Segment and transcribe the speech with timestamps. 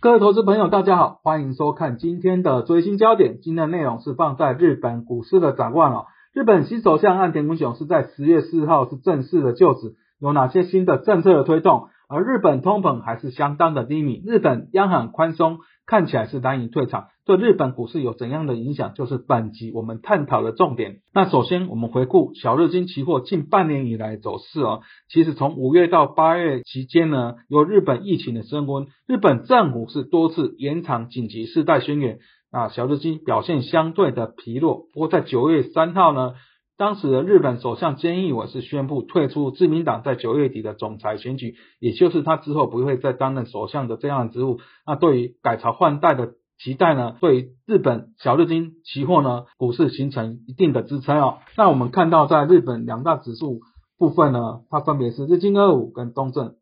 [0.00, 3.40] 各位投资朋友，大家好，欢迎收看今天的最新焦点。
[3.42, 6.06] 今天的内容是放在日本股市的展望哦。
[6.32, 11.88] 日本新首相岸田文雄是在十月四号是正式的就职，有哪些新的政策的推动？
[12.08, 18.94] 而日本通膨还是相当的低迷，日本央行宽松看起来是难以退场，对日本股市有怎样的影响？
[18.94, 21.00] 就是本集我们探讨的重点。
[21.12, 34.86] 那首先我们回顾小日经期货近半年以来走势哦，其实从五月到八月期间呢，由日本疫情的升温，日本政府是多次延长紧急事态宣言，那小日经表现相对的疲弱。
[34.94, 36.32] 不过在九月三号呢。
[36.78, 44.60] 当时的日本首相菅义伟是宣布退出自民党在九月底的总裁选举，也就是他之后不会再担任首相的这样的职务。
[44.86, 51.38] 那对于改朝换代的期待呢，对日本小日经期货呢股市形成一定的支撑哦。
[51.56, 53.58] 那我们看到在日本两大指数
[53.98, 56.54] 部分呢，它分别是日经二五跟东证。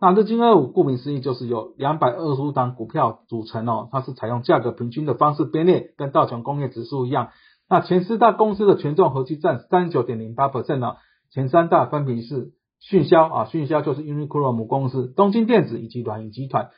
[0.00, 7.30] 那日经二五顾名思义就是由两百二十五档股票组成哦，它是采用价格平均的方式编列，跟道琼工业指数一样。
[7.72, 10.96] 那前四大公司的权重合计占三十九点零八 percent 呢？
[11.30, 16.68] 前三大分别是迅销啊，迅销就是 Uniqlo 母公司，东京电子以及软银集团。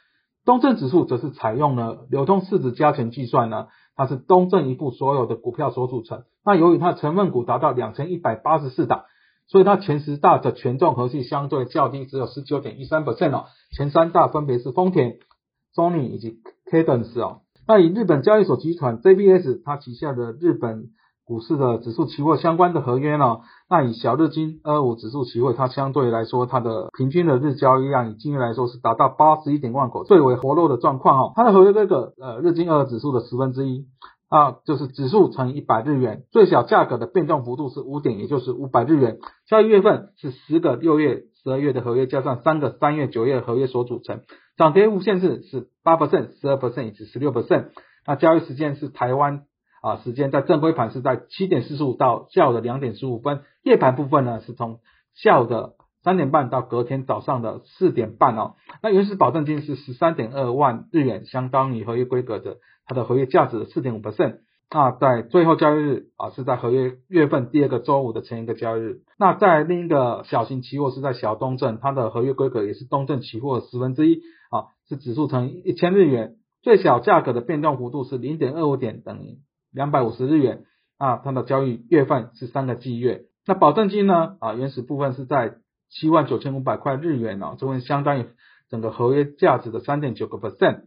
[0.45, 6.23] 东证指数则是采用了流通市值加权计算呢，它是东证一部所有的股票所组成。
[6.45, 9.03] 那由于它成分股达到两千一百八十四档，
[9.48, 13.47] 所以它前十大的权重合计相对较低，只有十九点一三 percent 哦。
[13.77, 15.17] 前三大分别是丰田、
[15.75, 16.39] Sony 以及
[16.70, 17.41] Cadence 哦。
[17.67, 20.91] 那以日本交易所集团 JBS 它旗下的日本
[21.25, 23.39] 股市的指数期货相关的合约呢，
[23.70, 31.33] 那以小日经二五指数期货，它相对来说它的平均的日交易量以今日来说是达到八十一点万口，最为活络的状况哦。
[31.35, 33.87] 它的合约规格呃日经二指数的十分之一
[34.29, 39.17] 啊，就是指数乘以一百日元，最小价格的变动幅度是五点，也就是五百日元。
[39.48, 44.20] 交易月份是十个六月、十二月的合约加上三个三月、九月合约所组成。
[44.57, 47.70] 涨跌无限制是八 percent、十二 percent 以及十六 percent。
[48.07, 49.45] 那交易时间是台湾
[49.83, 54.81] 啊时间在正规盘是在七点四十五到下午的两点十五分，夜盘部分呢是从
[55.15, 58.55] 下午的三点半到隔天早上的四点半哦。
[58.83, 64.41] 那原始保证金是十三点二万日元，相当于合约规格的它的合约价值的四点五 percent。
[64.71, 69.03] 那在最后交易日啊，是在合约月份第二个周五的前一个交易日。
[69.19, 74.21] 那在另一个小型期货是在小东证，它的合约规格也是东证期货的十分之一
[74.55, 79.39] 啊，是指数乘一千日元，最小价格的变动幅度是零点二五点，等于
[79.73, 80.63] 两百五十日元
[80.97, 81.17] 啊。
[81.25, 83.23] 它的交易月份是三个季月。
[83.47, 85.57] 那保证金呢啊，原始部分是在
[85.91, 88.27] 七万九千五百块日元哦，这份相当于
[88.70, 90.83] 整个合约价值的三点九个 percent。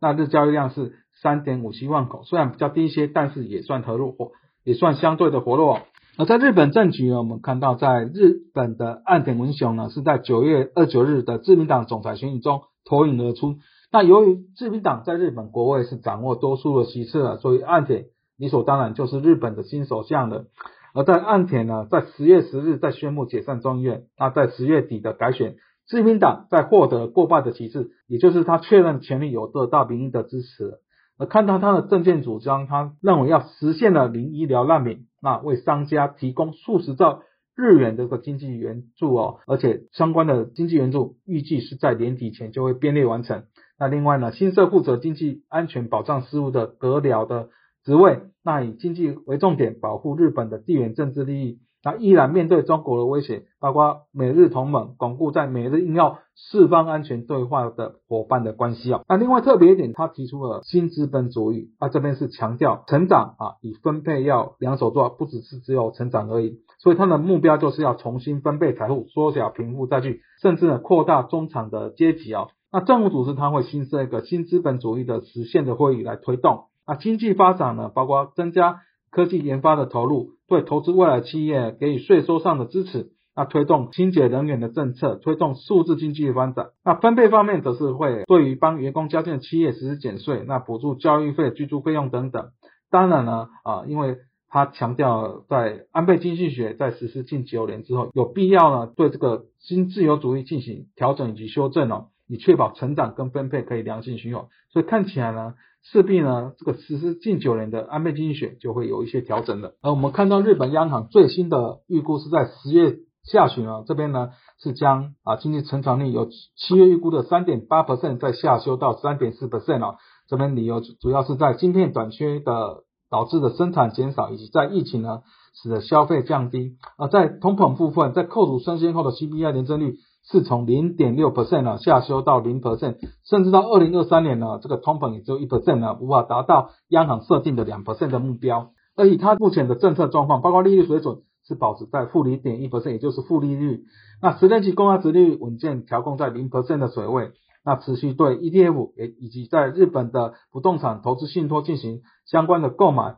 [0.00, 4.32] 那日交易量是三点五七万口，虽然比较低一些，但是也算投入活，
[4.64, 5.80] 也算相对的活络。
[6.18, 13.56] 而在日本政局呢，我们看到在日本的岸田文雄呢，是在九月二九日的自民党总裁选举中脱颖而出。
[13.92, 18.06] 那由于自民党在日本国会是掌握多数的席次了，所以岸田
[18.38, 20.46] 理所当然就是日本的新首相了。
[20.94, 25.56] 而在岸田呢，在十月十日在宣布解散众院，那在十月底的改选。
[25.86, 30.80] 自民党在获得过半的旗帜，也就是他确认权力有得到民意的支持。
[31.18, 37.22] 而看到他的政见主张，他认为要实现了零医疗难民，那为商家提供数十兆
[37.56, 43.44] 日元的一个经济援助哦，而且相关的经济援助预计是在年底前就会编列完成。
[43.78, 47.48] 那另外呢，新设负责经济安全保障事务的阁僚的
[47.82, 51.58] 职位，那以经济为重点，保护日本的地缘政治利益。
[51.86, 59.02] 那依然面对中国的威胁，包括美日同盟，巩固在美日应要四方安全对话的伙伴的关系啊。
[59.08, 66.58] 那另外特别一点，他提出了新资本主义，啊这边是强调成长啊，以分配要两手做，不只是只有成长而已。
[66.80, 72.48] 所以他的目标就是要重新分配财富，缩小贫富差距，甚至呢扩大中产的阶级啊。
[72.72, 76.64] 那政府组织他会新设一个新资本主义的实现的会议来推动。
[76.84, 78.80] 啊经济发展呢，包括增加。
[79.16, 86.66] 科技研发的投入，对投资未来企业给予税收上的支持，那推动清洁能源的政策，推动数字经济的发展。
[86.84, 92.50] 那分配方面则是会对于帮员工家建企业实施减税，那补助教育费、居住费用等等。
[92.90, 94.18] 当然呢，啊，因为
[94.50, 104.46] 他强调在安倍经济学在实施近九年之后，有必要呢对这个新自由主义进行调整以及修正哦，以确保成长跟分配可以良性循环。
[104.72, 105.54] 所以看起来呢。
[105.92, 109.74] 势必呢，这个实施近九年的安倍经济学就会有一些调整了。
[109.82, 119.94] 而我们看到日本央行最新的预估是在十月下旬啊，这边呢是将啊经济成长率由七月预估的三点八 percent 再下修到三点四 percent 啊。
[120.26, 125.20] 这边理由主要是在晶片短缺的导致的生产减少，以及在疫情呢
[125.62, 126.78] 使得消费降低。
[126.98, 129.98] 而在通膨部分，在扣除升息后的 CPI 年增率
[130.30, 138.70] 是从零点六 percent 呢下修到零 percent，甚至到二零二三年呢，这个通膨也只有一 percent 呢，无法达到央行设定的两 percent 的目标。
[138.96, 143.84] 而以它目前的政策状况，包括利率水准是保持在负零点一 percent，也就是负利率。
[144.20, 147.32] 那十年期公开殖率稳健调控在零 percent 的水位。
[147.64, 153.16] 那持续对 ETF 也以及在日本的不动产投资信托进行相关的购买。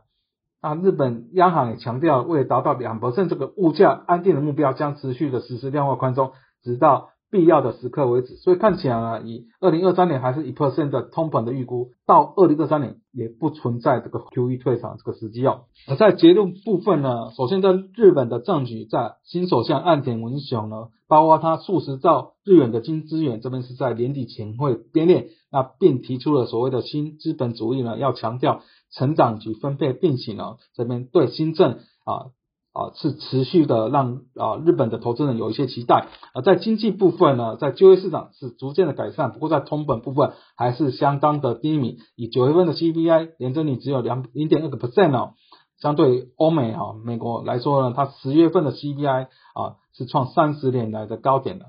[0.59, 6.31] 那日本央行也强调，为了达到两 percent 这个物价安定的目标，将持续的实施量化宽松，
[6.63, 7.09] 直到。
[7.31, 15.65] 必要的时刻为止，所以看起来呢，以二零二三年还是一 percent 的通膨的预估，到二零二三年也不存在这个 QE 退场这个时机哦。
[15.87, 31.73] 而在结论部分呢，首先在日本的政局，在新首相岸田文雄呢，包括他数十兆日元的金资源，这边是在年底前会编列，那并提出了所谓的新资本主义呢，要强调成长及分配并行呢，这边对新政
[32.05, 32.33] 啊。
[32.71, 41.97] 啊，是持续的让啊日本的投资人有一些期待啊，在经济部分呢，在就业市场是逐渐的改善，不过在通本部分还是相当的低迷。
[42.15, 45.33] 以九月份的 CPI 年增率只有两零点二个 percent 哦，
[45.79, 49.23] 相对欧美哈美国来说呢，它十月份的 CPI
[49.55, 51.65] 啊是创三十年来的高点了，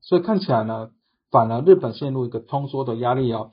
[0.00, 0.90] 所以看起来呢，
[1.30, 3.50] 反而日本陷入一个通缩的压力哦。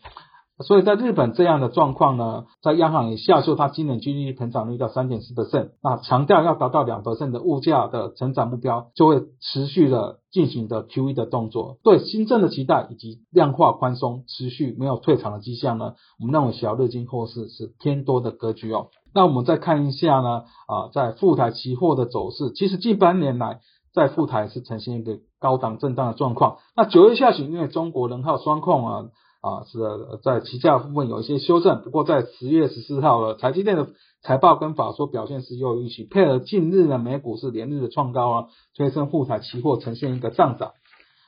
[0.63, 11.77] 所以在日本这样的状况呢，在央行也下修它今年 GDP 成长率到三点四 percent，那强调要达到两 percent 的物价的成长目标，就会持续的进行的 QE 的动作。
[11.83, 18.87] 对新政的期待以及量化宽松持续没有退场的迹象呢，我们认为小日经后市是偏多的格局哦。
[19.13, 23.59] 那我们再看一下呢，啊，在富台期货的走势，其实近半年来
[23.93, 26.57] 在富台是呈现一个高档震荡的状况。
[26.75, 29.05] 那九月下旬，因为中国人号双控啊。
[29.41, 29.79] 啊，是
[30.21, 33.87] 在期价部分有一些修正，不过在十月十四号了，台积电的
[34.21, 38.47] 财报跟法说表现是又一起，配合近日的美股是连日的创高啊，
[38.77, 40.73] 推升沪台期货呈现一个上涨。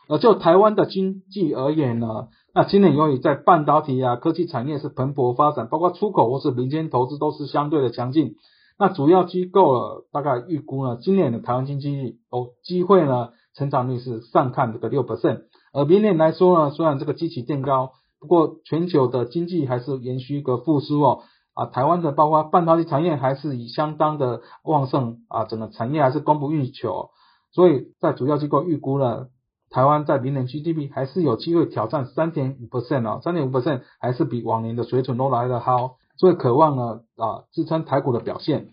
[0.07, 8.35] 而就台湾的经济而言呢，那今年由于在半导体啊、科技产业是蓬勃发展，包括出口或是民间投资都是相对的强劲。
[8.77, 17.93] 那主要机构大概预估呢，今年的台湾经济有机会呢，成长率是上看这个六 percent，而明年来说呢，虽然这个基期垫高。
[18.23, 21.19] 不过全球的经济还是延续一个复苏哦，
[21.53, 27.09] 啊，台湾的包括半导体产业还是以相当的旺盛啊，整个产业还是供不应求，
[27.51, 29.27] 所以在主要机构预估了，
[29.69, 38.69] 台湾在明年 GDP 还是有机会挑战三点五 percent 哦，三点五 percent 还是比往年的水准都来得好，所以渴望呢啊支撑台股的表现。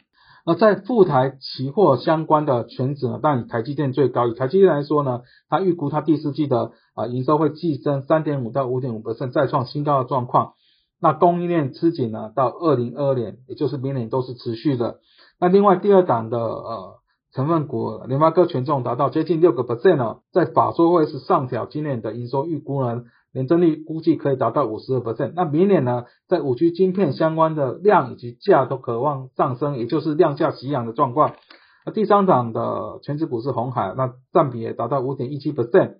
[0.46, 4.26] 那在富台期货相关的全指呢，但以台积电最高。
[4.26, 10.54] 以台积电来说呢，它预估它第四季的啊营收会季增三点五到五点五 percent，再创新高的状况。
[11.00, 15.00] 那供应链吃紧呢，到二零二二年，也就是明年都是持续的。
[15.38, 16.94] 那另外第二档的呃
[17.32, 23.02] 成分股联发科权重达到接近六个 percent 呢，在法说会是上调今年的营收预估呢。
[23.32, 25.32] 年增率估计可以达到五十二 percent。
[25.36, 31.34] 那明年呢，在五 G 晶片相关的量以及价都渴望上升，也就是量价齐扬的状况。
[31.86, 35.96] 那第三档的全指股是红海，那占比也达到五点一七 percent。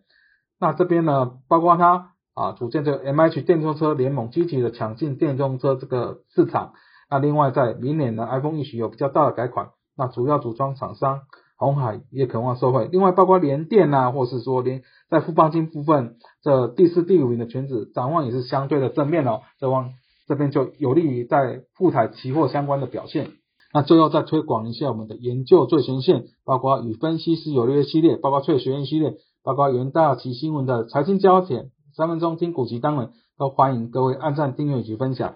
[0.59, 6.73] 那这边呢，包括它啊，组建这个 MH 电动车联盟，积极的抢进电动车这个市场。
[7.09, 11.21] 那另外在明年呢，iPhone 预许有比较大的改款，那主要组装厂商。
[11.61, 19.91] 红海也渴望受惠，另外包括联电啊，或是说联在富邦金部分这第四、第五名的全指展望也是相对的正面哦，这望
[20.27, 23.33] 这边就有利于在富台期货相关的表现。
[23.75, 35.35] 那最后再推广一下我们的研究最前线，包括与分析师有约系列，包括翠学院系列，包括元大旗新闻的财经焦点，三分钟听股息当然都欢迎各位按赞、订阅及分享。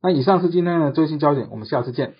[0.00, 2.14] 那以上是今天的最新焦点，我们下次见。